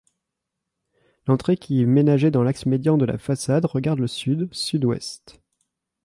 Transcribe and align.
L'entrée, 1.27 1.57
qui 1.57 1.79
est 1.79 1.85
ménagée 1.85 2.31
dans 2.31 2.41
l'axe 2.41 2.65
médian 2.65 2.97
de 2.97 3.05
la 3.05 3.19
façade, 3.19 3.65
regarde 3.65 3.99
le 3.99 4.07
sud 4.07 4.51
sud-ouest. 4.51 5.39